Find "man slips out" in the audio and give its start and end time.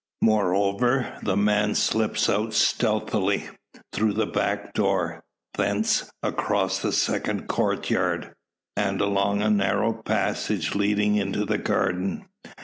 1.37-2.55